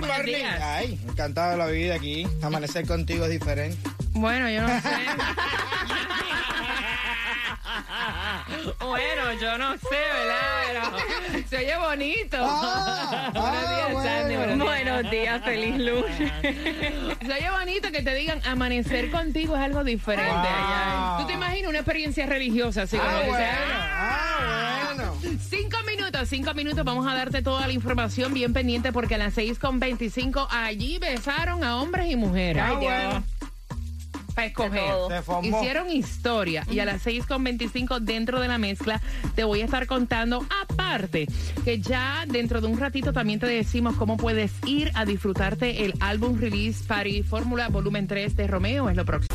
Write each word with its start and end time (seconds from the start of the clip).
Buenos 0.00 0.24
días. 0.24 0.60
Ay, 0.62 0.98
encantado 1.08 1.52
de 1.52 1.58
la 1.58 1.66
vida 1.66 1.94
aquí. 1.94 2.26
Amanecer 2.42 2.84
contigo 2.86 3.24
es 3.24 3.30
diferente. 3.30 3.78
Bueno, 4.12 4.50
yo 4.50 4.62
no 4.62 4.80
sé. 4.80 4.88
bueno, 8.80 9.32
yo 9.40 9.58
no 9.58 9.72
sé, 9.78 9.88
¿verdad? 9.90 10.90
Pero 11.32 11.48
se 11.48 11.56
oye 11.58 11.76
bonito. 11.76 12.36
Ah, 12.40 13.30
buenos 13.34 13.64
ah, 13.64 13.74
días, 13.92 14.04
Sandy. 14.04 14.36
bueno. 14.36 14.64
Buenos 14.64 15.10
días, 15.10 15.44
feliz 15.44 15.76
lunes. 15.78 16.32
se 17.26 17.32
oye 17.32 17.50
bonito 17.50 17.90
que 17.92 18.02
te 18.02 18.14
digan 18.14 18.40
amanecer 18.46 19.10
contigo 19.10 19.56
es 19.56 19.62
algo 19.62 19.84
diferente. 19.84 20.30
Ay, 20.32 20.74
ay. 20.74 21.20
¿Tú 21.22 21.26
te 21.26 21.32
imaginas 21.34 21.68
una 21.70 21.78
experiencia 21.78 22.26
religiosa 22.26 22.82
así 22.82 22.96
como 22.96 23.08
Ah, 23.08 23.18
dice, 23.22 23.28
bueno. 24.96 25.12
Bueno. 25.18 25.38
Cinco 25.48 25.76
minutos, 25.86 26.28
cinco 26.28 26.54
minutos. 26.54 26.84
Vamos 26.84 27.06
a 27.06 27.14
darte 27.14 27.42
toda 27.42 27.66
la 27.66 27.72
información 27.72 28.32
bien 28.34 28.52
pendiente 28.52 28.92
porque 28.92 29.14
a 29.14 29.18
las 29.18 29.34
seis 29.34 29.58
con 29.58 29.78
25 29.78 30.48
allí 30.50 30.98
besaron 30.98 31.62
a 31.64 31.76
hombres 31.80 32.10
y 32.10 32.16
mujeres. 32.16 32.62
Ah, 32.66 32.72
bueno. 32.74 33.24
Para 34.38 34.46
escoger. 34.46 34.92
Se. 35.24 35.48
Hicieron 35.48 35.90
historia 35.90 36.64
y 36.70 36.78
a 36.78 36.84
las 36.84 37.02
6 37.02 37.26
con 37.26 37.42
25 37.42 37.98
dentro 37.98 38.38
de 38.38 38.46
la 38.46 38.56
mezcla 38.56 39.00
te 39.34 39.42
voy 39.42 39.62
a 39.62 39.64
estar 39.64 39.88
contando 39.88 40.46
aparte 40.62 41.26
que 41.64 41.80
ya 41.80 42.24
dentro 42.24 42.60
de 42.60 42.68
un 42.68 42.78
ratito 42.78 43.12
también 43.12 43.40
te 43.40 43.46
decimos 43.46 43.96
cómo 43.96 44.16
puedes 44.16 44.52
ir 44.64 44.92
a 44.94 45.04
disfrutarte 45.04 45.84
el 45.84 45.94
álbum 45.98 46.38
Release 46.38 46.84
Party 46.84 47.24
Fórmula 47.24 47.68
Volumen 47.68 48.06
3 48.06 48.36
de 48.36 48.46
Romeo 48.46 48.88
es 48.88 48.96
lo 48.96 49.04
próximo. 49.04 49.34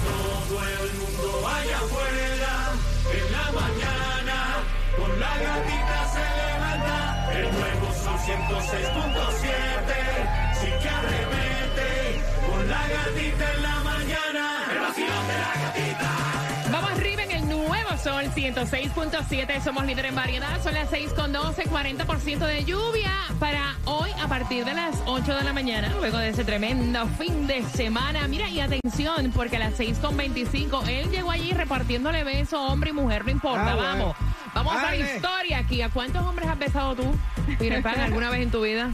Vamos 16.71 16.91
arriba 16.91 17.23
en 17.23 17.31
el 17.31 17.49
nuevo 17.49 17.97
sol 18.01 18.25
106.7. 18.35 19.61
Somos 19.63 19.85
líder 19.85 20.05
en 20.05 20.15
variedad. 20.15 20.61
Son 20.63 20.73
las 20.73 20.89
6 20.89 21.13
con 21.13 21.31
12, 21.31 21.69
40% 21.69 22.39
de 22.39 22.65
lluvia 22.65 23.11
para 23.39 23.75
hoy 23.85 24.09
a 24.21 24.27
partir 24.27 24.65
de 24.65 24.73
las 24.73 24.95
8 25.05 25.35
de 25.35 25.43
la 25.43 25.53
mañana. 25.53 25.93
Luego 25.99 26.17
de 26.17 26.29
ese 26.29 26.43
tremendo 26.43 27.07
fin 27.19 27.45
de 27.47 27.63
semana. 27.63 28.27
Mira, 28.27 28.49
y 28.49 28.59
atención, 28.59 29.31
porque 29.35 29.57
a 29.57 29.59
las 29.59 29.75
6 29.75 29.99
con 29.99 30.17
25 30.17 30.83
él 30.87 31.09
llegó 31.11 31.31
allí 31.31 31.51
repartiéndole 31.51 32.23
besos, 32.23 32.59
hombre 32.59 32.89
y 32.91 32.93
mujer, 32.93 33.25
no 33.25 33.31
importa. 33.31 33.71
Ah, 33.71 33.75
bueno. 33.75 33.89
Vamos. 33.89 34.15
Vamos 34.53 34.75
a 34.75 34.87
hacer 34.87 35.15
historia 35.15 35.59
aquí. 35.59 35.81
¿A 35.81 35.89
cuántos 35.89 36.23
hombres 36.23 36.47
has 36.47 36.57
besado 36.57 36.95
tú, 36.95 37.15
Peter 37.57 37.81
Pan, 37.81 37.99
alguna 37.99 38.29
vez 38.29 38.41
en 38.41 38.51
tu 38.51 38.61
vida? 38.61 38.91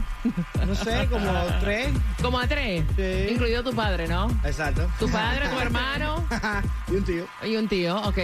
No 0.66 0.74
sé, 0.74 1.06
como 1.10 1.30
tres. 1.60 1.88
Como 2.22 2.38
a 2.38 2.46
tres. 2.46 2.84
Sí. 2.96 3.32
Incluido 3.32 3.62
tu 3.62 3.74
padre, 3.74 4.08
¿no? 4.08 4.30
Exacto. 4.44 4.88
Tu 4.98 5.08
padre, 5.10 5.48
tu 5.48 5.58
hermano. 5.58 6.24
y 6.88 6.94
un 6.94 7.04
tío. 7.04 7.26
Y 7.44 7.56
un 7.56 7.68
tío, 7.68 7.96
ok. 8.00 8.18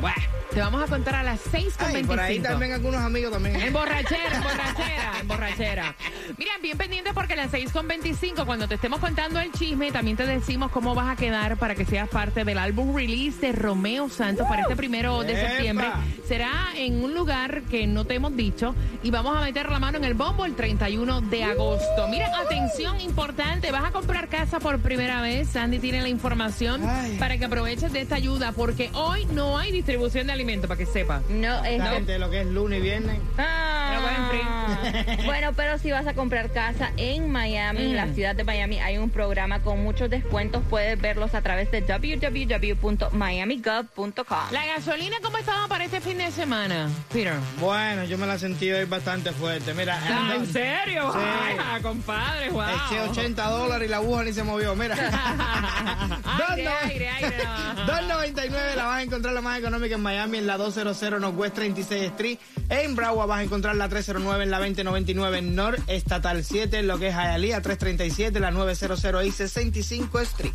Bueno, 0.00 0.22
te 0.52 0.60
vamos 0.60 0.82
a 0.82 0.86
contar 0.86 1.14
a 1.16 1.22
las 1.22 1.40
6 1.50 1.76
con 1.76 1.86
Ay, 1.88 1.92
25. 1.94 2.08
por 2.08 2.20
ahí 2.20 2.40
también 2.40 2.72
algunos 2.72 3.00
amigos 3.00 3.32
también. 3.32 3.56
En 3.60 3.72
borrachera, 3.72 4.36
en 4.36 4.42
borrachera, 4.42 5.12
en 5.20 5.28
borrachera. 5.28 5.94
Mira, 6.36 6.52
bien 6.62 6.76
pendiente 6.78 7.12
porque 7.12 7.34
a 7.34 7.36
las 7.36 7.50
6 7.50 7.70
con 7.72 7.86
25, 7.88 8.46
cuando 8.46 8.66
te 8.66 8.74
estemos 8.76 8.98
contando 9.00 9.40
el 9.40 9.52
chisme, 9.52 9.92
también 9.92 10.16
te 10.16 10.24
decimos 10.26 10.70
cómo 10.70 10.94
vas 10.94 11.08
a 11.10 11.16
quedar 11.16 11.56
para 11.58 11.74
que 11.74 11.84
seas 11.84 12.08
parte 12.08 12.44
del 12.44 12.58
álbum 12.58 12.94
release 12.96 13.38
de 13.40 13.52
Romeo 13.52 14.08
Santos 14.08 14.46
para 14.48 14.62
este 14.62 14.76
primero 14.76 15.22
de 15.22 15.32
¡Epa! 15.38 15.48
septiembre. 15.50 15.86
Será 16.26 16.52
en 16.76 17.02
un 17.04 17.14
lugar 17.14 17.62
que 17.62 17.86
no 17.86 18.04
te 18.04 18.14
hemos 18.14 18.34
dicho 18.36 18.74
y 19.02 19.10
vamos 19.10 19.36
a 19.36 19.40
meter 19.42 19.70
la 19.70 19.78
mano 19.78 19.98
en 19.98 20.04
el 20.04 20.14
bombo 20.14 20.44
el 20.44 20.54
31 20.54 21.20
de 21.22 21.44
agosto. 21.44 22.08
Mira, 22.08 22.26
atención 22.38 23.00
importante, 23.00 23.70
vas 23.70 23.84
a 23.84 23.90
comprar 23.90 24.28
casa 24.28 24.60
por 24.60 24.78
primera 24.80 25.20
vez. 25.20 25.48
Sandy 25.48 25.78
tiene 25.78 26.02
la 26.02 26.08
información 26.08 26.82
Ay. 26.88 27.16
para 27.18 27.38
que 27.38 27.44
aproveches 27.44 27.92
de 27.92 28.00
esta 28.00 28.16
ayuda 28.16 28.52
porque 28.52 28.90
hoy 28.94 29.26
no 29.32 29.58
hay 29.58 29.72
distribución 29.72 30.26
de 30.26 30.32
alimentos, 30.38 30.68
para 30.68 30.78
que 30.78 30.86
sepa. 30.86 31.20
No, 31.28 31.64
es 31.64 31.82
gente 31.82 32.18
lo 32.18 32.30
que 32.30 32.40
es 32.42 32.46
lunes 32.46 32.78
y 32.78 32.82
viernes. 32.82 33.18
Free. 34.30 35.16
Bueno, 35.26 35.52
pero 35.54 35.78
si 35.78 35.90
vas 35.90 36.06
a 36.06 36.14
comprar 36.14 36.50
casa 36.52 36.92
en 36.96 37.30
Miami, 37.30 37.84
en 37.86 37.96
la 37.96 38.06
Mm. 38.06 38.14
ciudad 38.14 38.34
de 38.36 38.44
Miami, 38.44 38.78
hay 38.80 38.98
un 38.98 39.10
programa 39.10 39.60
con 39.60 39.82
muchos 39.82 40.08
descuentos. 40.10 40.62
Puedes 40.70 41.00
verlos 41.00 41.34
a 41.34 41.42
través 41.42 41.70
de 41.70 41.80
www.miamigov.com. 41.80 44.38
La 44.52 44.66
gasolina, 44.66 45.16
¿cómo 45.22 45.38
estaba 45.38 45.66
para 45.68 45.84
este 45.84 46.00
fin 46.00 46.18
de 46.18 46.30
semana, 46.30 46.88
Peter? 47.12 47.34
Bueno, 47.60 48.04
yo 48.04 48.16
me 48.18 48.26
la 48.26 48.38
sentí 48.38 48.70
hoy 48.70 48.84
bastante 48.84 49.32
fuerte. 49.32 49.74
Mira, 49.74 49.98
Ah, 50.08 50.34
¿En 50.36 50.46
serio? 50.46 51.10
Sí. 51.12 51.18
Ay, 51.20 51.82
compadre, 51.82 52.50
wow. 52.50 52.62
eché 52.86 53.00
80 53.00 53.44
dólares 53.48 53.88
y 53.88 53.90
la 53.90 53.96
aguja 53.98 54.22
ni 54.24 54.32
se 54.32 54.42
movió. 54.44 54.74
Mira. 54.76 54.94
aire, 54.94 56.16
Dos 56.38 56.58
no- 56.64 56.88
aire, 56.88 57.08
aire. 57.08 57.36
2.99 57.86 58.74
la 58.76 58.84
vas 58.84 58.98
a 58.98 59.02
encontrar 59.02 59.32
la 59.34 59.40
más 59.40 59.58
económica 59.58 59.94
en 59.94 60.02
Miami 60.02 60.27
en 60.34 60.46
la 60.46 60.56
200 60.56 61.20
Northwest 61.20 61.54
36 61.54 62.02
Street. 62.12 62.38
En 62.68 62.94
Broward 62.94 63.28
vas 63.28 63.38
a 63.40 63.42
encontrar 63.42 63.76
la 63.76 63.88
309 63.88 64.44
en 64.44 64.50
la 64.50 64.58
2099 64.58 65.38
en 65.38 65.54
North 65.54 65.80
Estatal 65.88 66.44
7 66.44 66.78
en 66.78 66.86
lo 66.86 66.98
que 66.98 67.08
es 67.08 67.14
Hialeah 67.14 67.62
337 67.62 68.38
la 68.40 68.50
900 68.50 69.26
y 69.26 69.30
65 69.30 70.20
Street. 70.20 70.52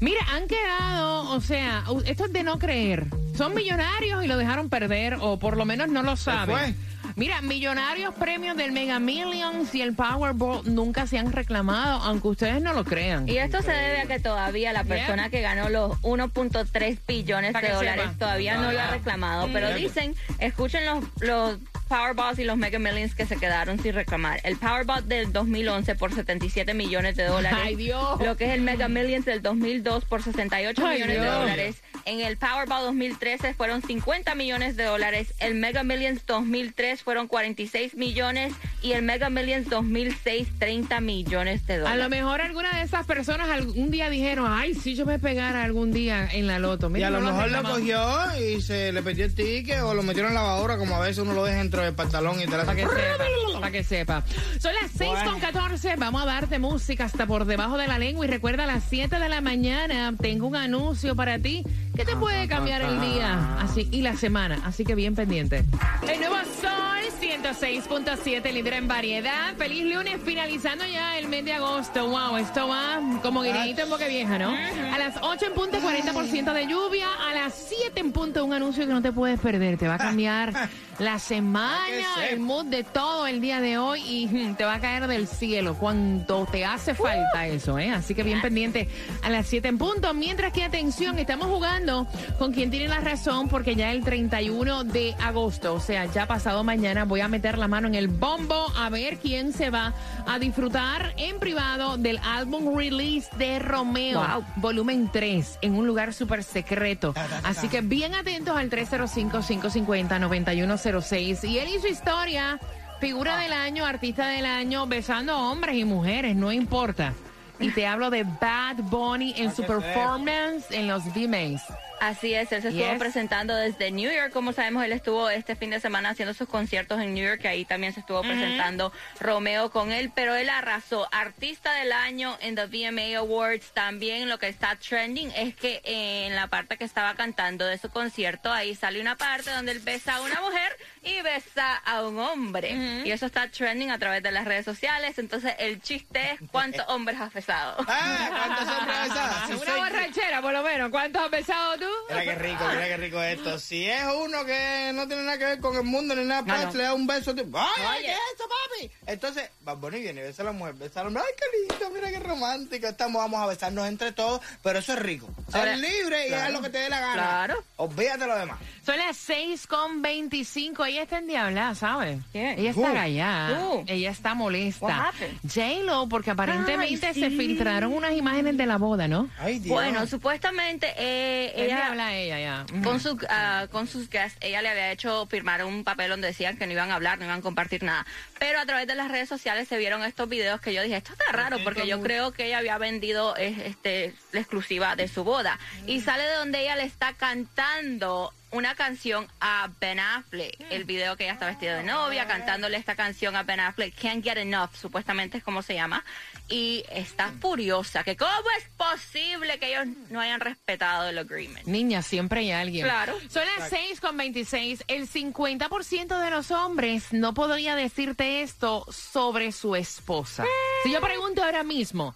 Mira, 0.00 0.20
han 0.32 0.46
quedado, 0.46 1.30
o 1.30 1.40
sea, 1.40 1.84
esto 2.06 2.26
es 2.26 2.32
de 2.32 2.44
no 2.44 2.58
creer. 2.58 3.06
Son 3.36 3.54
millonarios 3.54 4.24
y 4.24 4.28
lo 4.28 4.36
dejaron 4.36 4.68
perder, 4.68 5.16
o 5.20 5.38
por 5.38 5.56
lo 5.56 5.64
menos 5.64 5.88
no 5.88 6.02
lo 6.02 6.16
saben. 6.16 6.76
Mira, 7.16 7.40
millonarios 7.40 8.14
premios 8.14 8.56
del 8.56 8.72
Mega 8.72 8.98
Millions 8.98 9.74
y 9.74 9.82
el 9.82 9.94
Powerball 9.94 10.62
nunca 10.72 11.06
se 11.06 11.18
han 11.18 11.32
reclamado, 11.32 12.00
aunque 12.02 12.28
ustedes 12.28 12.62
no 12.62 12.72
lo 12.72 12.84
crean. 12.84 13.28
Y 13.28 13.38
esto 13.38 13.62
se 13.62 13.72
debe 13.72 14.00
a 14.00 14.06
que 14.06 14.20
todavía 14.20 14.72
la 14.72 14.84
persona 14.84 15.30
que 15.30 15.40
ganó 15.40 15.68
los 15.68 16.00
1.3 16.02 16.98
billones 17.06 17.52
de 17.52 17.68
dólares 17.70 18.04
sepa. 18.04 18.18
todavía 18.18 18.56
no 18.56 18.72
lo 18.72 18.80
ha 18.80 18.88
reclamado. 18.88 19.48
Pero 19.52 19.74
dicen, 19.74 20.14
escuchen 20.38 20.84
los, 20.86 21.04
los 21.20 21.58
Powerballs 21.88 22.38
y 22.38 22.44
los 22.44 22.56
Mega 22.56 22.78
Millions 22.78 23.14
que 23.14 23.26
se 23.26 23.36
quedaron 23.36 23.80
sin 23.82 23.94
reclamar. 23.94 24.40
El 24.44 24.56
Powerball 24.56 25.08
del 25.08 25.32
2011 25.32 25.94
por 25.96 26.14
77 26.14 26.74
millones 26.74 27.16
de 27.16 27.24
dólares. 27.24 27.58
Ay, 27.62 27.76
Dios. 27.76 28.20
Lo 28.20 28.36
que 28.36 28.44
es 28.46 28.50
el 28.52 28.60
Mega 28.60 28.88
Millions 28.88 29.24
del 29.24 29.42
2002 29.42 30.04
por 30.04 30.22
68 30.22 30.86
Ay, 30.86 30.94
millones 30.96 31.16
de 31.16 31.22
Dios. 31.22 31.34
dólares. 31.34 31.76
En 32.04 32.20
el 32.20 32.36
Powerball 32.36 32.84
2013 32.84 33.54
fueron 33.54 33.82
50 33.82 34.34
millones 34.34 34.76
de 34.76 34.84
dólares. 34.84 35.34
El 35.40 35.54
Mega 35.56 35.82
Millions 35.82 36.24
2003 36.26 37.02
fueron 37.02 37.26
46 37.26 37.94
millones. 37.96 38.52
Y 38.82 38.92
el 38.92 39.02
Mega 39.02 39.28
Millions 39.28 39.68
2006, 39.68 40.48
30 40.58 41.00
millones 41.00 41.66
de 41.66 41.74
A 41.74 41.78
dólares. 41.78 42.02
lo 42.02 42.08
mejor 42.08 42.40
alguna 42.40 42.72
de 42.78 42.82
esas 42.82 43.06
personas 43.06 43.50
algún 43.50 43.90
día 43.90 44.08
dijeron, 44.10 44.46
ay, 44.48 44.74
si 44.74 44.94
yo 44.94 45.04
me 45.04 45.18
pegara 45.18 45.64
algún 45.64 45.92
día 45.92 46.28
en 46.32 46.46
la 46.46 46.58
loto. 46.58 46.86
Y 46.88 46.90
Mira, 46.92 47.08
a 47.08 47.10
lo 47.10 47.20
no 47.20 47.26
mejor 47.26 47.50
lo 47.50 47.56
reclamado. 47.62 47.74
cogió 47.76 48.40
y 48.40 48.60
se 48.62 48.92
le 48.92 49.02
perdió 49.02 49.24
el 49.24 49.34
ticket 49.34 49.80
o 49.82 49.94
lo 49.94 50.02
metieron 50.02 50.30
en 50.30 50.36
la 50.36 50.42
lavadora, 50.42 50.76
como 50.78 50.94
a 50.96 51.00
veces 51.00 51.18
uno 51.18 51.32
lo 51.32 51.44
deja 51.44 51.60
dentro 51.78 51.84
del 51.84 51.94
pantalón 51.94 52.40
y 52.40 52.46
te 52.46 52.56
la 52.56 52.64
Para 52.64 52.76
que 52.76 52.86
sepa, 52.86 53.60
para 53.60 53.70
que 53.70 53.84
sepa. 53.84 54.24
Son 54.60 54.72
las 54.80 54.90
6 54.96 55.10
Bueno. 55.10 55.30
con 55.32 55.40
14. 55.40 55.96
Vamos 55.96 56.22
a 56.22 56.26
darte 56.26 56.58
música 56.58 57.04
hasta 57.04 57.26
por 57.26 57.44
debajo 57.44 57.76
de 57.76 57.86
la 57.86 57.98
lengua. 57.98 58.24
Y 58.26 58.28
recuerda, 58.28 58.64
a 58.64 58.66
las 58.66 58.84
7 58.88 59.18
de 59.18 59.28
la 59.28 59.40
mañana 59.40 60.14
tengo 60.20 60.46
un 60.46 60.56
anuncio 60.56 61.14
para 61.14 61.38
ti 61.38 61.64
que 61.94 62.04
te 62.04 62.16
puede 62.16 62.48
cambiar 62.48 62.82
el 62.82 63.00
día 63.00 63.56
así 63.60 63.88
y 63.90 64.02
la 64.02 64.16
semana. 64.16 64.60
Así 64.64 64.84
que 64.84 64.94
bien 64.94 65.14
pendiente. 65.14 65.64
El 66.08 66.20
nuevo 66.20 66.36
Sol 66.60 66.77
106.7, 67.20 68.52
líder 68.52 68.74
en 68.74 68.88
variedad. 68.88 69.54
Feliz 69.56 69.84
lunes, 69.92 70.18
finalizando 70.24 70.84
ya 70.86 71.18
el 71.18 71.28
mes 71.28 71.44
de 71.44 71.52
agosto. 71.52 72.08
Wow, 72.08 72.36
esto 72.36 72.68
va 72.68 73.00
como 73.22 73.42
guineíto 73.42 73.82
en 73.82 73.90
boca 73.90 74.06
vieja, 74.06 74.38
¿no? 74.38 74.50
A 74.50 74.98
las 74.98 75.16
8 75.20 75.46
en 75.46 75.52
punto, 75.52 75.78
40% 75.78 76.52
de 76.52 76.66
lluvia. 76.66 77.08
A 77.28 77.34
las 77.34 77.54
7 77.54 78.00
en 78.00 78.12
punto, 78.12 78.44
un 78.44 78.52
anuncio 78.52 78.86
que 78.86 78.92
no 78.92 79.02
te 79.02 79.12
puedes 79.12 79.40
perder. 79.40 79.78
Te 79.78 79.88
va 79.88 79.94
a 79.94 79.98
cambiar 79.98 80.52
la 80.98 81.18
semana, 81.18 82.26
el 82.30 82.38
mood 82.38 82.66
de 82.66 82.84
todo 82.84 83.26
el 83.26 83.40
día 83.40 83.60
de 83.60 83.78
hoy 83.78 84.02
y 84.06 84.52
te 84.54 84.64
va 84.64 84.74
a 84.74 84.80
caer 84.80 85.06
del 85.06 85.26
cielo 85.26 85.74
cuando 85.74 86.46
te 86.50 86.64
hace 86.64 86.94
falta 86.94 87.46
eso, 87.46 87.78
¿eh? 87.78 87.90
Así 87.90 88.14
que 88.14 88.22
bien 88.22 88.40
pendiente 88.40 88.88
a 89.22 89.30
las 89.30 89.46
7 89.46 89.66
en 89.68 89.78
punto. 89.78 90.14
Mientras 90.14 90.52
que 90.52 90.62
atención, 90.62 91.18
estamos 91.18 91.48
jugando 91.48 92.06
con 92.38 92.52
quien 92.52 92.70
tiene 92.70 92.86
la 92.88 93.00
razón 93.00 93.48
porque 93.48 93.74
ya 93.74 93.90
el 93.90 94.04
31 94.04 94.84
de 94.84 95.14
agosto, 95.20 95.74
o 95.74 95.80
sea, 95.80 96.04
ya 96.06 96.26
pasado 96.26 96.62
mañana, 96.62 97.07
voy 97.08 97.20
a 97.20 97.28
meter 97.28 97.58
la 97.58 97.66
mano 97.66 97.88
en 97.88 97.94
el 97.94 98.08
bombo 98.08 98.66
a 98.76 98.88
ver 98.90 99.18
quién 99.18 99.52
se 99.52 99.70
va 99.70 99.92
a 100.26 100.38
disfrutar 100.38 101.14
en 101.16 101.38
privado 101.40 101.96
del 101.96 102.20
álbum 102.24 102.76
release 102.76 103.28
de 103.38 103.58
Romeo, 103.58 104.20
Wow. 104.20 104.44
volumen 104.56 105.10
3, 105.12 105.58
en 105.62 105.74
un 105.74 105.86
lugar 105.86 106.12
súper 106.14 106.44
secreto. 106.44 107.14
Así 107.44 107.68
que 107.68 107.80
bien 107.80 108.14
atentos 108.14 108.56
al 108.56 108.70
305-550-9106. 108.70 111.44
Y 111.48 111.58
él 111.58 111.68
y 111.68 111.80
su 111.80 111.86
historia, 111.88 112.58
figura 113.00 113.38
del 113.38 113.52
año, 113.52 113.84
artista 113.84 114.28
del 114.28 114.46
año, 114.46 114.86
besando 114.86 115.32
a 115.32 115.50
hombres 115.50 115.76
y 115.76 115.84
mujeres, 115.84 116.36
no 116.36 116.52
importa. 116.52 117.12
Y 117.60 117.70
te 117.70 117.86
hablo 117.86 118.10
de 118.10 118.22
Bad 118.24 118.76
Bunny 118.84 119.34
en 119.36 119.54
su 119.54 119.64
performance 119.64 120.70
en 120.70 120.86
los 120.86 121.04
VMAs. 121.06 121.62
Así 122.00 122.34
es, 122.34 122.50
él 122.52 122.62
se 122.62 122.68
estuvo 122.68 122.98
presentando 122.98 123.54
desde 123.54 123.90
New 123.90 124.10
York. 124.10 124.32
Como 124.32 124.52
sabemos, 124.52 124.84
él 124.84 124.92
estuvo 124.92 125.28
este 125.30 125.56
fin 125.56 125.70
de 125.70 125.80
semana 125.80 126.10
haciendo 126.10 126.34
sus 126.34 126.48
conciertos 126.48 127.00
en 127.00 127.14
New 127.14 127.26
York, 127.26 127.40
que 127.40 127.48
ahí 127.48 127.64
también 127.64 127.92
se 127.92 128.00
estuvo 128.00 128.20
presentando 128.22 128.92
Romeo 129.20 129.70
con 129.70 129.92
él, 129.92 130.12
pero 130.14 130.34
él 130.34 130.48
arrasó. 130.48 131.08
Artista 131.12 131.72
del 131.74 131.92
año 131.92 132.36
en 132.40 132.54
the 132.54 132.66
VMA 132.66 133.18
Awards. 133.18 133.72
También 133.72 134.28
lo 134.28 134.38
que 134.38 134.48
está 134.48 134.76
trending 134.76 135.32
es 135.36 135.54
que 135.54 135.80
en 135.84 136.34
la 136.36 136.46
parte 136.46 136.76
que 136.76 136.84
estaba 136.84 137.14
cantando 137.14 137.66
de 137.66 137.78
su 137.78 137.90
concierto, 137.90 138.52
ahí 138.52 138.74
sale 138.74 139.00
una 139.00 139.16
parte 139.16 139.50
donde 139.50 139.72
él 139.72 139.80
besa 139.80 140.16
a 140.16 140.20
una 140.20 140.40
mujer 140.40 140.76
y 141.02 141.20
besa 141.22 141.76
a 141.76 142.02
un 142.06 142.18
hombre. 142.18 143.02
Y 143.04 143.10
eso 143.10 143.26
está 143.26 143.50
trending 143.50 143.90
a 143.90 143.98
través 143.98 144.22
de 144.22 144.30
las 144.32 144.44
redes 144.44 144.64
sociales. 144.64 145.18
Entonces, 145.18 145.54
el 145.58 145.80
chiste 145.80 146.32
es 146.32 146.40
cuántos 146.50 146.84
hombres 146.88 147.20
has 147.20 147.32
besado. 147.32 147.84
Ah, 147.88 148.28
¿cuántos 148.28 148.76
hombres 148.76 149.08
besadas? 149.08 149.38
Sí, 149.48 149.54
Una 149.54 149.76
borrachera, 149.76 150.42
por 150.42 150.52
lo 150.52 150.62
menos. 150.62 150.90
¿Cuántos 150.90 151.22
has 151.22 151.30
besado 151.30 151.78
tú? 151.78 151.87
Mira 152.08 152.22
qué 152.24 152.34
rico, 152.34 152.64
mira 152.68 152.86
qué 152.88 152.96
rico 152.96 153.22
esto. 153.22 153.58
Si 153.58 153.86
es 153.88 154.02
uno 154.16 154.44
que 154.44 154.92
no 154.94 155.06
tiene 155.06 155.22
nada 155.22 155.38
que 155.38 155.44
ver 155.44 155.60
con 155.60 155.76
el 155.76 155.82
mundo 155.84 156.14
ni 156.14 156.24
nada, 156.24 156.42
No, 156.42 156.46
pues, 156.54 156.66
no. 156.66 156.72
le 156.74 156.82
da 156.84 156.94
un 156.94 157.06
beso. 157.06 157.34
tú, 157.34 157.42
¡Ay, 157.54 158.02
qué 158.02 158.12
es 158.12 158.18
eso, 158.34 158.44
papi! 158.48 158.90
Entonces, 159.06 159.50
Bad 159.62 159.76
Bunny 159.78 160.00
viene 160.00 160.20
y 160.20 160.24
besa 160.24 160.42
a 160.42 160.46
la 160.46 160.52
mujer, 160.52 160.74
besa 160.74 161.00
al 161.00 161.08
hombre. 161.08 161.22
¡Ay, 161.26 161.32
qué 161.36 161.74
lindo! 161.76 161.90
Mira 161.94 162.10
qué 162.10 162.18
romántico. 162.20 162.86
Estamos, 162.86 163.20
vamos 163.22 163.40
a 163.40 163.46
besarnos 163.46 163.86
entre 163.88 164.12
todos, 164.12 164.40
pero 164.62 164.78
eso 164.78 164.92
es 164.94 164.98
rico. 165.00 165.28
Ser 165.50 165.76
libre 165.78 166.28
y 166.28 166.32
haz 166.32 166.50
lo 166.52 166.62
que 166.62 166.70
te 166.70 166.78
dé 166.78 166.88
la 166.88 167.00
gana. 167.00 167.14
Claro. 167.14 167.64
Olvídate 167.76 168.26
lo 168.26 168.36
demás. 168.36 168.58
Son 168.84 168.96
las 168.98 169.16
6 169.18 169.66
con 169.66 170.00
25. 170.02 170.84
Ella 170.86 171.02
está 171.02 171.18
endiablada, 171.18 171.74
¿sabes? 171.74 172.18
¿Quién? 172.32 172.58
Ella 172.58 172.70
está. 172.70 173.58
Who? 173.60 173.84
Ella 173.86 174.10
está 174.10 174.34
molesta. 174.34 175.12
J-Lo, 175.42 176.08
porque 176.08 176.30
aparentemente 176.30 177.06
Ay, 177.06 177.14
se 177.14 177.30
filtraron 177.30 177.92
unas 177.92 178.12
imágenes 178.12 178.56
de 178.56 178.66
la 178.66 178.78
boda, 178.78 179.08
¿no? 179.08 179.28
Ay, 179.38 179.58
Dios. 179.58 179.74
Bueno, 179.74 180.06
supuestamente 180.06 180.92
eh, 180.96 181.52
Ella 181.56 181.77
ella 181.78 181.88
habla 181.88 182.14
ella 182.14 182.40
ya. 182.40 182.82
Con 182.82 183.00
su 183.00 183.18
ah, 183.28 183.66
con 183.70 183.86
sus 183.86 184.10
guests, 184.10 184.38
ella 184.40 184.62
le 184.62 184.68
había 184.68 184.90
hecho 184.92 185.26
firmar 185.26 185.64
un 185.64 185.84
papel 185.84 186.10
donde 186.10 186.28
decían 186.28 186.56
que 186.56 186.66
no 186.66 186.72
iban 186.72 186.90
a 186.90 186.96
hablar, 186.96 187.18
no 187.18 187.24
iban 187.24 187.38
a 187.38 187.42
compartir 187.42 187.82
nada. 187.82 188.06
Pero 188.38 188.60
a 188.60 188.66
través 188.66 188.86
de 188.86 188.94
las 188.94 189.10
redes 189.10 189.28
sociales 189.28 189.68
se 189.68 189.78
vieron 189.78 190.02
estos 190.04 190.28
videos 190.28 190.60
que 190.60 190.72
yo 190.74 190.82
dije, 190.82 190.96
esto 190.96 191.12
está 191.12 191.32
raro 191.32 191.58
porque 191.64 191.86
yo 191.86 192.00
creo 192.00 192.32
que 192.32 192.46
ella 192.46 192.58
había 192.58 192.78
vendido 192.78 193.36
este 193.36 194.14
la 194.32 194.40
exclusiva 194.40 194.96
de 194.96 195.08
su 195.08 195.24
boda 195.24 195.58
y 195.86 196.00
sale 196.00 196.24
de 196.24 196.34
donde 196.34 196.60
ella 196.60 196.76
le 196.76 196.84
está 196.84 197.14
cantando 197.14 198.32
una 198.50 198.74
canción 198.74 199.28
a 199.40 199.68
Ben 199.80 200.00
Affleck, 200.00 200.56
el 200.70 200.84
video 200.84 201.16
que 201.16 201.24
ella 201.24 201.34
está 201.34 201.46
vestida 201.46 201.76
de 201.76 201.82
novia, 201.82 202.26
cantándole 202.26 202.76
esta 202.78 202.96
canción 202.96 203.36
a 203.36 203.42
Ben 203.42 203.60
Affleck, 203.60 203.94
Can't 203.94 204.24
Get 204.24 204.38
Enough, 204.38 204.74
supuestamente 204.74 205.38
es 205.38 205.44
como 205.44 205.62
se 205.62 205.74
llama, 205.74 206.04
y 206.48 206.84
está 206.90 207.32
furiosa, 207.40 208.04
que 208.04 208.16
cómo 208.16 208.30
es 208.58 208.64
posible 208.76 209.58
que 209.58 209.68
ellos 209.68 209.86
no 210.10 210.20
hayan 210.20 210.40
respetado 210.40 211.08
el 211.08 211.18
agreement. 211.18 211.66
Niña, 211.66 212.00
siempre 212.02 212.40
hay 212.40 212.52
alguien. 212.52 212.86
Claro. 212.86 213.18
Son 213.28 213.42
las 213.58 213.68
6 213.68 214.00
con 214.00 214.16
26. 214.16 214.84
El 214.88 215.08
50% 215.08 216.20
de 216.20 216.30
los 216.30 216.50
hombres 216.50 217.12
no 217.12 217.34
podría 217.34 217.76
decirte 217.76 218.40
esto 218.42 218.86
sobre 218.90 219.52
su 219.52 219.76
esposa. 219.76 220.44
Si 220.84 220.92
yo 220.92 221.00
pregunto 221.00 221.44
ahora 221.44 221.64
mismo, 221.64 222.14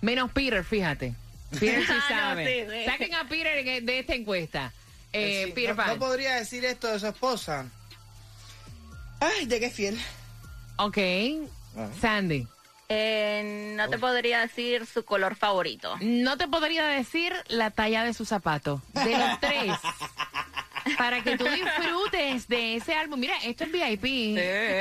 menos 0.00 0.30
Peter, 0.32 0.64
fíjate. 0.64 1.14
Peter 1.58 1.86
sí 1.86 1.92
Ah, 2.10 2.30
sabe. 2.30 2.86
Saquen 2.86 3.14
a 3.14 3.28
Peter 3.28 3.82
de 3.82 3.98
esta 3.98 4.14
encuesta. 4.14 4.72
Eh, 5.12 5.44
Sí, 5.46 5.52
Peter 5.52 5.76
no, 5.76 5.98
podría 5.98 6.34
decir 6.36 6.64
esto 6.64 6.88
de 6.88 7.00
su 7.00 7.06
esposa. 7.06 7.66
Ay, 9.20 9.46
de 9.46 9.60
qué 9.60 9.70
fiel. 9.70 9.98
Ok. 10.76 10.98
Sandy. 12.00 12.46
Eh, 12.88 13.74
no 13.76 13.88
te 13.90 13.98
podría 13.98 14.40
decir 14.40 14.86
su 14.86 15.04
color 15.04 15.36
favorito. 15.36 15.96
No 16.00 16.38
te 16.38 16.48
podría 16.48 16.86
decir 16.86 17.34
la 17.48 17.70
talla 17.70 18.02
de 18.04 18.14
su 18.14 18.24
zapato. 18.24 18.80
De 18.94 19.18
los 19.18 19.40
tres. 19.40 19.72
Para 20.96 21.22
que 21.22 21.36
tú 21.36 21.44
disfrutes 21.44 22.48
de 22.48 22.76
ese 22.76 22.94
álbum. 22.94 23.20
Mira, 23.20 23.34
esto 23.44 23.64
es 23.64 23.72
VIP. 23.72 24.04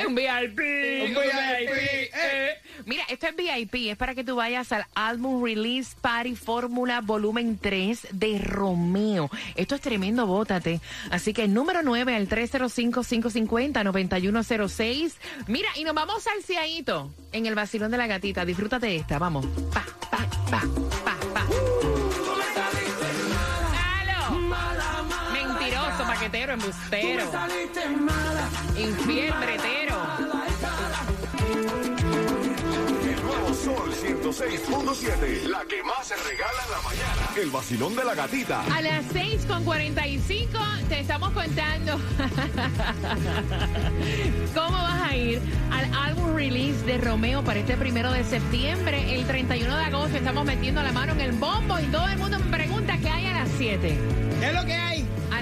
Un 0.08 0.16
VIP. 0.16 0.60
Un 0.60 1.14
VIP, 1.14 2.14
eh. 2.14 2.56
Mira, 2.86 3.04
esto 3.10 3.28
es 3.28 3.36
VIP. 3.36 3.90
Es 3.90 3.98
para 3.98 4.16
que 4.16 4.24
tú 4.24 4.36
vayas 4.36 4.72
al 4.72 4.86
álbum 4.96 5.44
Release 5.44 5.96
Party 6.00 6.36
Fórmula 6.36 7.02
Volumen 7.02 7.58
3 7.58 8.08
de 8.12 8.40
Romeo. 8.40 9.30
Esto 9.56 9.76
es 9.76 9.82
tremendo, 9.82 10.26
bótate. 10.26 10.80
Así 11.12 11.34
que 11.34 11.48
número 11.48 11.82
9 11.84 12.16
al 12.16 12.30
305-550-9106. 12.30 15.14
Mira, 15.48 15.70
y 15.76 15.84
nos 15.84 15.96
vamos 15.96 16.26
al 16.28 16.44
ciaíto 16.44 17.12
en 17.32 17.46
el 17.46 17.56
vacilón 17.56 17.92
de 17.92 17.98
la 17.98 18.08
gatita. 18.08 18.46
Disfrútate 18.46 18.96
esta. 18.96 19.20
Vamos. 19.20 19.46
Pa, 19.74 19.86
pa, 20.10 20.26
pa, 20.50 20.62
Paquetero, 26.28 26.54
embustero. 26.54 27.24
Infiel, 28.76 29.34
bretero. 29.40 29.96
El 33.02 33.24
nuevo 33.24 33.54
Sol 33.54 33.94
106.7. 33.94 35.44
La 35.48 35.64
que 35.64 35.82
más 35.84 36.06
se 36.06 36.16
regala 36.18 36.64
en 36.66 36.72
la 36.72 36.82
mañana. 36.82 37.30
El 37.38 37.50
vacilón 37.50 37.96
de 37.96 38.04
la 38.04 38.14
gatita. 38.14 38.62
A 38.76 38.82
las 38.82 39.06
6 39.14 39.46
con 39.46 39.64
45 39.64 40.60
te 40.90 41.00
estamos 41.00 41.32
contando 41.32 41.94
cómo 44.54 44.78
vas 44.78 45.10
a 45.10 45.16
ir 45.16 45.40
al 45.72 45.94
álbum 45.94 46.36
release 46.36 46.86
de 46.86 46.98
Romeo 46.98 47.42
para 47.42 47.60
este 47.60 47.78
primero 47.78 48.12
de 48.12 48.26
septiembre. 48.26 49.16
El 49.16 49.26
31 49.28 49.78
de 49.78 49.86
agosto 49.86 50.18
estamos 50.18 50.44
metiendo 50.44 50.84
la 50.84 50.92
mano 50.92 51.14
en 51.14 51.22
el 51.22 51.32
bombo 51.32 51.80
y 51.80 51.86
todo 51.86 52.06
el 52.10 52.18
mundo 52.18 52.38
me 52.40 52.58
pregunta 52.58 52.98
qué 52.98 53.08
hay 53.08 53.28
a 53.28 53.32
las 53.32 53.50
7. 53.58 53.98
¿Qué 54.42 54.46
es 54.46 54.54
lo 54.54 54.66
que 54.66 54.74
hay? 54.74 54.97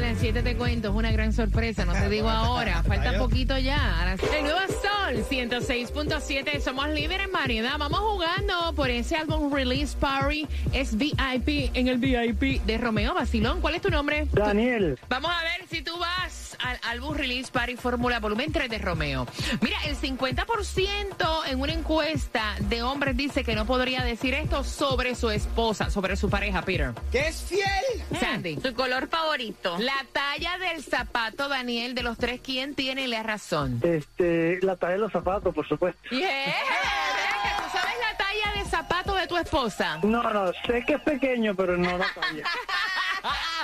Las 0.06 0.20
7 0.20 0.44
te 0.44 0.56
cuento, 0.56 0.90
es 0.90 0.94
una 0.96 1.12
gran 1.12 1.34
sorpresa, 1.34 1.84
no 1.84 1.94
te 1.94 2.08
digo 2.10 2.30
ahora, 2.30 2.84
falta 2.88 3.18
poquito 3.18 3.58
ya. 3.58 4.02
A 4.02 4.06
las- 4.06 4.22
El 4.34 4.44
nuevo 4.44 4.60
Sol 4.68 5.24
106.7, 5.28 6.60
somos 6.62 6.90
líderes 6.90 7.26
en 7.26 7.32
variedad. 7.32 7.78
Vamos 7.80 8.00
jugando 8.00 8.74
por 8.76 8.90
ese 8.92 9.16
álbum 9.16 9.52
Release 9.52 9.96
Party, 10.00 10.48
es 10.74 10.96
VIP 10.96 11.72
en 11.74 11.88
el 11.88 11.98
VIP 11.98 12.62
de 12.66 12.78
Romeo 12.78 13.14
Basilón. 13.16 13.62
¿Cuál 13.62 13.76
es 13.76 13.82
tu 13.82 13.90
nombre? 13.90 14.28
Daniel, 14.32 15.00
Vamos 15.10 15.32
a 15.32 15.42
ver 15.44 15.68
si 15.70 15.82
tú 15.82 15.98
vas 15.98 16.45
al 16.70 16.80
álbum 16.84 17.16
Release 17.16 17.52
Party 17.52 17.76
Fórmula 17.76 18.20
Volumen 18.20 18.52
3 18.52 18.70
de 18.70 18.78
Romeo. 18.78 19.28
Mira, 19.62 19.78
el 19.86 19.96
50% 19.96 21.48
en 21.48 21.60
una 21.62 21.74
encuesta 21.74 22.56
de 22.62 22.84
hombres 22.84 23.16
dice 23.16 23.44
que 23.44 23.56
no 23.56 23.66
podría 23.66 24.04
decir 24.04 24.34
esto 24.34 24.64
sobre 24.64 25.16
su 25.16 25.30
esposa, 25.30 25.90
sobre 25.90 26.16
su 26.16 26.30
pareja, 26.30 26.62
Peter. 26.64 26.94
Que 27.12 27.28
es 27.28 27.42
fiel. 27.44 28.20
Sandy. 28.20 28.58
Tu 28.58 28.74
color 28.74 29.08
favorito. 29.08 29.78
La 29.80 30.06
talla 30.12 30.58
del 30.58 30.84
zapato, 30.84 31.50
Daniel, 31.50 31.96
de 31.96 32.04
los 32.04 32.18
tres, 32.18 32.42
¿quién 32.44 32.76
tiene 32.76 33.08
la 33.08 33.24
razón? 33.24 33.80
este, 33.84 34.60
la 34.62 34.76
talla 34.76 34.94
de 34.94 35.00
los 35.00 35.12
zapatos, 35.12 35.54
por 35.54 35.68
supuesto. 35.68 36.02
Yeah. 36.10 36.20
¿Verdad 36.20 36.56
que 37.44 37.64
¿Tú 37.64 37.70
sabes 37.72 37.96
la 38.00 38.18
talla 38.18 38.64
de 38.64 38.70
zapato 38.70 39.16
de 39.16 39.28
tu 39.28 39.38
esposa? 39.38 40.00
No, 40.04 40.24
no, 40.24 40.52
sé 40.66 40.84
que 40.86 40.94
es 40.94 41.02
pequeño, 41.02 41.56
pero 41.56 41.78
no 41.78 41.98
la 41.98 42.08
talla. 42.14 42.44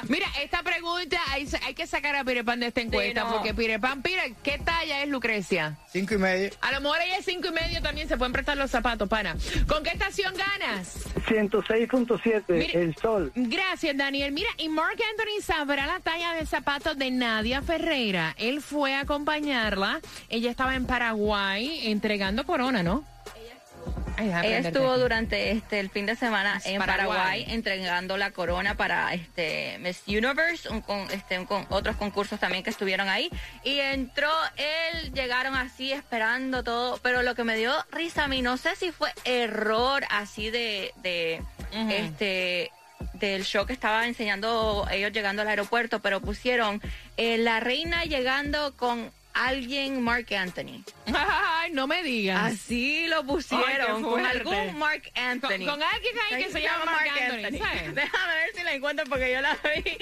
Mira, 0.07 0.27
esta 0.41 0.63
pregunta 0.63 1.17
hay, 1.29 1.47
hay 1.63 1.73
que 1.73 1.87
sacar 1.87 2.15
a 2.15 2.23
Peter 2.23 2.43
Pan 2.43 2.59
de 2.59 2.67
esta 2.67 2.81
encuesta, 2.81 3.23
no. 3.23 3.33
porque 3.33 3.53
Peter 3.53 3.79
Pan, 3.79 4.01
Peter, 4.01 4.33
¿qué 4.43 4.59
talla 4.63 5.03
es 5.03 5.09
Lucrecia? 5.09 5.77
Cinco 5.91 6.15
y 6.15 6.17
medio. 6.17 6.49
A 6.61 6.71
lo 6.71 6.81
mejor 6.81 6.97
ella 7.05 7.17
es 7.17 7.25
cinco 7.25 7.49
y 7.49 7.51
medio 7.51 7.81
también, 7.81 8.07
se 8.07 8.17
pueden 8.17 8.33
prestar 8.33 8.57
los 8.57 8.71
zapatos, 8.71 9.07
pana. 9.07 9.35
¿Con 9.67 9.83
qué 9.83 9.91
estación 9.91 10.33
ganas? 10.35 10.97
106.7, 11.27 12.43
Mire. 12.47 12.81
el 12.81 12.95
sol. 12.95 13.31
Gracias, 13.35 13.95
Daniel. 13.95 14.31
Mira, 14.31 14.49
y 14.57 14.69
Mark 14.69 14.97
Anthony 15.11 15.41
sabrá 15.41 15.85
la 15.85 15.99
talla 15.99 16.33
de 16.33 16.45
zapatos 16.45 16.97
de 16.97 17.11
Nadia 17.11 17.61
Ferreira. 17.61 18.35
Él 18.37 18.61
fue 18.61 18.95
a 18.95 19.01
acompañarla. 19.01 20.01
Ella 20.29 20.49
estaba 20.49 20.75
en 20.75 20.85
Paraguay 20.85 21.87
entregando 21.87 22.45
corona, 22.45 22.83
¿no? 22.83 23.03
Ella 24.21 24.59
estuvo 24.59 24.97
durante 24.97 25.51
este 25.51 25.79
el 25.79 25.89
fin 25.89 26.05
de 26.05 26.15
semana 26.15 26.57
Es 26.57 26.67
en 26.67 26.79
Paraguay. 26.79 27.17
Paraguay. 27.17 27.45
entregando 27.47 28.17
la 28.17 28.31
corona 28.31 28.75
para 28.75 29.13
este 29.13 29.77
Miss 29.79 30.03
Universe, 30.07 30.69
un 30.69 30.81
con, 30.81 31.09
este, 31.11 31.39
un 31.39 31.45
con 31.45 31.65
otros 31.69 31.95
concursos 31.95 32.39
también 32.39 32.63
que 32.63 32.69
estuvieron 32.69 33.09
ahí. 33.09 33.29
Y 33.63 33.79
entró 33.79 34.31
él, 34.57 35.13
llegaron 35.13 35.55
así 35.55 35.91
esperando 35.91 36.63
todo, 36.63 36.97
pero 37.01 37.23
lo 37.23 37.35
que 37.35 37.43
me 37.43 37.55
dio 37.57 37.73
risa 37.91 38.25
a 38.25 38.27
mí, 38.27 38.41
no 38.41 38.57
sé 38.57 38.75
si 38.75 38.91
fue 38.91 39.11
error 39.23 40.03
así 40.09 40.49
de, 40.49 40.93
de 41.01 41.41
este 41.89 42.71
del 43.13 43.43
show 43.45 43.65
que 43.65 43.73
estaba 43.73 44.07
enseñando 44.07 44.87
ellos 44.91 45.11
llegando 45.11 45.41
al 45.41 45.47
aeropuerto, 45.47 46.01
pero 46.01 46.21
pusieron 46.21 46.81
eh, 47.17 47.37
la 47.37 47.59
reina 47.59 48.03
llegando 48.05 48.75
con 48.75 49.11
alguien 49.33 50.01
Mark 50.01 50.27
Anthony. 50.33 50.83
Ay, 51.13 51.71
no 51.71 51.87
me 51.87 52.03
digas. 52.03 52.53
Así 52.53 53.07
lo 53.07 53.23
pusieron 53.25 54.01
con 54.03 54.25
algún 54.25 54.77
Mark 54.77 55.03
Con, 55.13 55.23
Anthony. 55.23 55.65
con 55.65 55.81
alguien 55.83 56.15
ahí 56.31 56.43
que 56.43 56.51
se 56.51 56.61
llama 56.61 56.85
Mark 56.85 57.09
Anthony. 57.09 57.57
¿sabes? 57.57 57.95
Déjame 57.95 58.33
ver 58.35 58.49
si 58.55 58.63
la 58.63 58.73
encuentro 58.73 59.05
porque 59.09 59.31
yo 59.33 59.41
la 59.41 59.53
vi. 59.75 59.97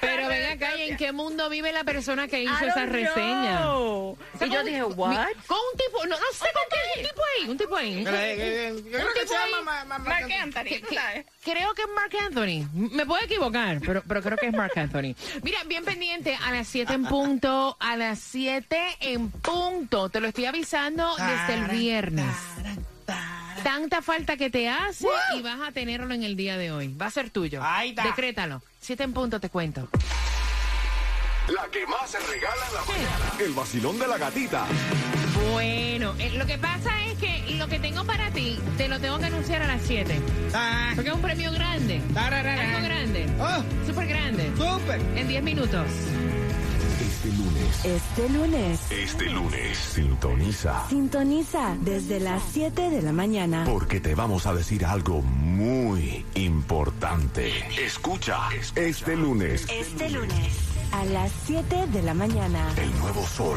Pero 0.00 0.28
ven 0.28 0.44
acá, 0.52 0.76
¿y 0.76 0.90
en 0.90 0.96
qué 0.96 1.12
mundo 1.12 1.48
vive 1.48 1.72
la 1.72 1.84
persona 1.84 2.28
que 2.28 2.42
hizo 2.42 2.66
esa 2.66 2.86
reseña? 2.86 3.60
know. 3.62 4.18
O 4.34 4.38
sea, 4.38 4.46
Y 4.46 4.50
yo 4.50 4.56
con- 4.58 4.66
dije, 4.66 4.82
¿what? 4.84 5.28
Con 5.46 5.58
un 5.58 5.78
tipo, 5.78 6.04
no, 6.06 6.16
no 6.16 6.26
sé 6.32 6.46
con 6.52 6.62
qué, 6.70 7.00
un 7.00 7.06
tipo 7.06 7.22
ahí, 7.38 7.48
un 7.50 7.56
tipo 7.58 7.76
ahí. 7.76 8.04
Eh, 8.06 8.68
eh, 8.68 8.82
creo 8.90 9.06
que 9.14 9.20
tipo 9.20 9.32
se 9.34 9.36
ahí. 9.36 9.52
Mark 9.64 9.86
Ma- 9.86 10.16
Anthony, 10.42 10.80
sabes. 10.94 11.26
creo 11.42 11.74
que 11.74 11.82
es 11.82 11.88
Mark 11.94 12.12
Anthony. 12.26 12.68
Me 12.72 13.06
puedo 13.06 13.22
equivocar, 13.22 13.80
pero, 13.84 14.02
pero 14.06 14.22
creo 14.22 14.36
que 14.38 14.46
es 14.46 14.52
Mark 14.52 14.72
Anthony. 14.76 15.14
Mira, 15.42 15.62
bien 15.64 15.84
pendiente, 15.84 16.36
a 16.42 16.50
las 16.52 16.68
7 16.68 16.92
en 16.92 17.04
punto, 17.06 17.76
a 17.80 17.96
las 17.96 18.18
7 18.20 18.73
en 19.00 19.30
punto. 19.30 20.08
Te 20.08 20.20
lo 20.20 20.28
estoy 20.28 20.46
avisando 20.46 21.14
desde 21.16 21.54
el 21.54 21.64
viernes. 21.66 22.26
Tanta 23.62 24.02
falta 24.02 24.36
que 24.36 24.50
te 24.50 24.68
hace 24.68 25.06
y 25.36 25.42
vas 25.42 25.58
a 25.66 25.72
tenerlo 25.72 26.12
en 26.14 26.22
el 26.22 26.36
día 26.36 26.56
de 26.58 26.70
hoy. 26.72 26.94
Va 26.94 27.06
a 27.06 27.10
ser 27.10 27.30
tuyo. 27.30 27.60
Ahí 27.62 27.90
está. 27.90 28.04
Decrétalo. 28.04 28.62
7 28.80 29.02
en 29.04 29.12
punto, 29.14 29.40
te 29.40 29.48
cuento. 29.48 29.88
La 31.48 31.66
que 31.70 31.86
más 31.86 32.10
se 32.10 32.18
regala 32.20 32.66
en 32.68 32.74
la 32.74 32.80
mañana. 32.84 33.32
El 33.44 33.52
vacilón 33.52 33.98
de 33.98 34.06
la 34.06 34.18
gatita. 34.18 34.66
Bueno, 35.52 36.14
eh, 36.18 36.30
lo 36.38 36.46
que 36.46 36.56
pasa 36.58 37.04
es 37.06 37.18
que 37.18 37.54
lo 37.56 37.68
que 37.68 37.78
tengo 37.78 38.04
para 38.04 38.30
ti, 38.30 38.58
te 38.78 38.88
lo 38.88 38.98
tengo 38.98 39.18
que 39.18 39.26
anunciar 39.26 39.62
a 39.62 39.66
las 39.66 39.82
7. 39.82 40.20
Ta- 40.52 40.92
Porque 40.94 41.10
es 41.10 41.14
un 41.14 41.20
premio 41.22 41.52
grande. 41.52 42.00
tararara. 42.14 42.62
Algo 42.76 42.86
grande. 42.86 43.26
Oh, 43.38 43.86
Súper 43.86 44.06
grande. 44.08 44.50
súper. 44.56 45.00
En 45.16 45.28
10 45.28 45.42
minutos. 45.42 45.86
Este 47.24 47.38
lunes. 47.38 47.84
Este 47.86 48.28
lunes, 48.28 48.80
Este 48.92 49.30
lunes. 49.30 49.78
Sintoniza. 49.78 50.86
sintoniza 50.90 51.74
desde 51.80 52.20
las 52.20 52.42
7 52.52 52.90
de 52.90 53.00
la 53.00 53.12
mañana. 53.12 53.64
Porque 53.64 53.98
te 53.98 54.14
vamos 54.14 54.44
a 54.44 54.52
decir 54.52 54.84
algo 54.84 55.22
muy 55.22 56.22
importante. 56.34 57.50
Escucha. 57.82 58.36
Este 58.76 59.16
lunes. 59.16 59.66
Este 59.70 60.10
lunes, 60.10 60.52
a 60.92 61.06
las 61.06 61.32
7 61.46 61.86
de 61.86 62.02
la 62.02 62.12
mañana. 62.12 62.70
El 62.76 62.90
nuevo 62.98 63.26
sol. 63.26 63.56